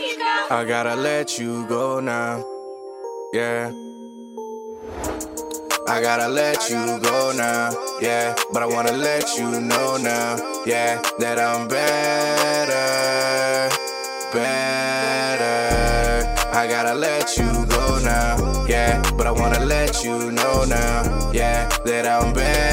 I 0.00 0.64
gotta 0.64 0.94
let 0.94 1.40
you 1.40 1.66
go 1.66 1.98
now. 1.98 2.44
Yeah. 3.32 3.72
I 5.88 6.00
gotta 6.00 6.28
let 6.28 6.70
you 6.70 7.00
go 7.00 7.32
now, 7.36 7.72
yeah. 8.00 8.36
But 8.52 8.62
I 8.62 8.66
wanna 8.66 8.92
let 8.92 9.36
you 9.36 9.60
know 9.60 9.96
now, 9.96 10.36
yeah, 10.64 11.02
that 11.18 11.40
I'm 11.40 11.66
better, 11.66 13.74
better. 14.32 15.66
I 16.56 16.68
gotta 16.68 16.94
let 16.94 17.36
you 17.36 17.66
go 17.66 17.98
now, 18.04 18.66
yeah. 18.68 19.02
But 19.16 19.26
I 19.26 19.32
wanna 19.32 19.64
let 19.64 20.04
you 20.04 20.30
know 20.30 20.64
now, 20.64 21.32
yeah, 21.32 21.68
that 21.84 22.06
I'm 22.06 22.32
better, 22.32 22.67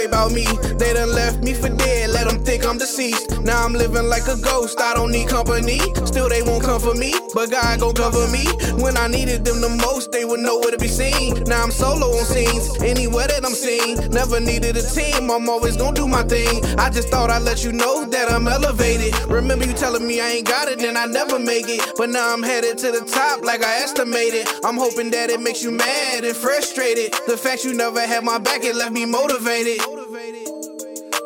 worry 0.00 0.06
about 0.06 0.32
me. 0.32 0.44
They 0.78 0.92
done 0.92 1.12
left 1.14 1.42
me 1.42 1.54
for 1.54 1.68
dead, 1.68 2.10
let 2.10 2.28
them 2.28 2.42
think 2.42 2.64
I'm 2.64 2.78
deceased. 2.78 3.40
Now 3.42 3.64
I'm 3.64 3.72
living 3.72 4.08
like 4.08 4.26
a 4.28 4.36
ghost, 4.40 4.80
I 4.80 4.94
don't 4.94 5.10
need 5.10 5.28
company. 5.28 5.78
Still, 6.04 6.28
they 6.28 6.42
won't 6.42 6.64
come 6.64 6.80
for 6.80 6.94
me, 6.94 7.12
but 7.34 7.50
God 7.50 7.80
gon' 7.80 7.94
cover 7.94 8.26
me. 8.28 8.46
When 8.82 8.96
I 8.96 9.06
needed 9.08 9.44
them 9.44 9.60
the 9.60 9.68
most, 9.68 10.12
they 10.12 10.24
would 10.24 10.40
nowhere 10.40 10.70
to 10.70 10.78
be 10.78 10.88
seen. 10.88 11.42
Now 11.44 11.62
I'm 11.62 11.70
solo 11.70 12.06
on 12.06 12.24
scenes, 12.24 12.80
anywhere 12.82 13.26
that 13.28 13.44
I'm 13.44 13.54
seen. 13.54 13.96
Never 14.10 14.40
needed 14.40 14.76
a 14.76 14.82
team, 14.82 15.30
I'm 15.30 15.48
always 15.48 15.76
gon' 15.76 15.94
do 15.94 16.06
my 16.06 16.22
thing. 16.24 16.64
I 16.78 16.90
just 16.90 17.08
thought 17.08 17.30
I'd 17.30 17.42
let 17.42 17.64
you 17.64 17.72
know 17.72 18.04
that 18.06 18.30
I'm 18.30 18.48
elevated. 18.48 19.14
Remember 19.28 19.66
you 19.66 19.72
telling 19.72 20.06
me 20.06 20.20
I 20.20 20.28
ain't 20.28 20.46
got 20.46 20.68
it, 20.68 20.78
then 20.78 20.96
I 20.96 21.06
never 21.06 21.38
make 21.38 21.68
it. 21.68 21.92
But 21.96 22.10
now 22.10 22.32
I'm 22.32 22.42
headed 22.42 22.78
to 22.78 22.92
the 22.92 23.04
top 23.04 23.44
like 23.44 23.62
I 23.62 23.76
estimated. 23.82 24.48
I'm 24.64 24.76
hoping 24.76 25.10
that 25.10 25.30
it 25.30 25.40
makes 25.40 25.62
you 25.62 25.70
mad 25.70 26.24
and 26.24 26.36
frustrated. 26.36 27.12
The 27.26 27.36
fact 27.36 27.64
you 27.64 27.74
never 27.74 28.00
had 28.00 28.24
my 28.24 28.38
back, 28.38 28.64
it 28.64 28.76
left 28.76 28.92
me 28.92 29.04
motivated. 29.06 29.99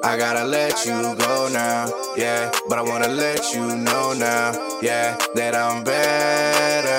I 0.07 0.19
gotta 0.19 0.45
let 0.45 0.85
you 0.85 1.17
go 1.17 1.49
now, 1.51 1.89
yeah. 2.15 2.51
But 2.69 2.79
I 2.79 2.83
wanna 2.83 3.09
let 3.09 3.55
you 3.55 3.75
know 3.75 4.13
now, 4.13 4.53
yeah, 4.83 5.17
that 5.35 5.55
I'm 5.55 5.83
better, 5.83 6.93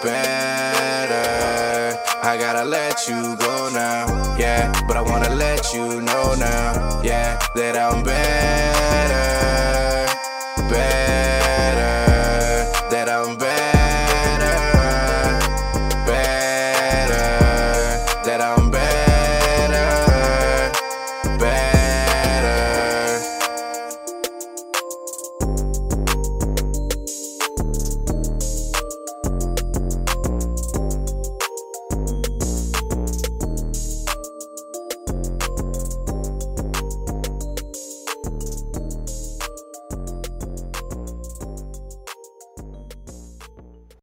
better. 0.00 1.98
I 2.22 2.36
gotta 2.38 2.64
let 2.64 3.08
you 3.08 3.36
go 3.38 3.70
now, 3.74 4.06
yeah. 4.38 4.72
But 4.86 4.96
I 4.96 5.02
wanna 5.02 5.30
let 5.34 5.74
you 5.74 6.00
know 6.00 6.34
now, 6.38 7.00
yeah, 7.02 7.36
that 7.56 7.76
I'm 7.76 8.04
better, 8.04 8.77